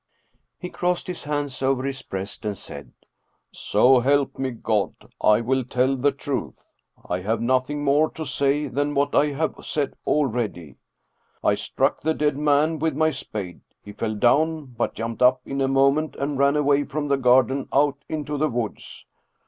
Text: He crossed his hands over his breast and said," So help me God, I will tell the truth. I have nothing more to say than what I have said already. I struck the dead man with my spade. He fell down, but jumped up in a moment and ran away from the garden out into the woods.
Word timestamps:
He 0.57 0.71
crossed 0.71 1.05
his 1.05 1.25
hands 1.25 1.61
over 1.61 1.83
his 1.83 2.01
breast 2.01 2.43
and 2.43 2.57
said," 2.57 2.91
So 3.71 3.99
help 3.99 4.39
me 4.39 4.49
God, 4.49 4.93
I 5.23 5.41
will 5.41 5.63
tell 5.63 5.95
the 5.95 6.11
truth. 6.11 6.65
I 7.07 7.19
have 7.19 7.39
nothing 7.39 7.83
more 7.83 8.09
to 8.13 8.25
say 8.25 8.65
than 8.65 8.95
what 8.95 9.13
I 9.13 9.27
have 9.27 9.57
said 9.61 9.93
already. 10.07 10.77
I 11.43 11.53
struck 11.53 12.01
the 12.01 12.15
dead 12.15 12.35
man 12.35 12.79
with 12.79 12.95
my 12.95 13.11
spade. 13.11 13.61
He 13.83 13.91
fell 13.91 14.15
down, 14.15 14.73
but 14.75 14.95
jumped 14.95 15.21
up 15.21 15.41
in 15.45 15.61
a 15.61 15.67
moment 15.67 16.15
and 16.15 16.39
ran 16.39 16.55
away 16.57 16.83
from 16.85 17.07
the 17.07 17.17
garden 17.17 17.67
out 17.71 18.03
into 18.09 18.39
the 18.39 18.49
woods. 18.49 19.05